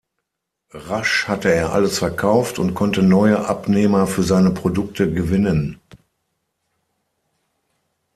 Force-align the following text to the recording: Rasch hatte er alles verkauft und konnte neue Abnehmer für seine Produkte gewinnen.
Rasch 0.73 1.27
hatte 1.27 1.53
er 1.53 1.73
alles 1.73 1.99
verkauft 1.99 2.57
und 2.57 2.73
konnte 2.73 3.03
neue 3.03 3.47
Abnehmer 3.47 4.07
für 4.07 4.23
seine 4.23 4.49
Produkte 4.49 5.13
gewinnen. 5.13 5.79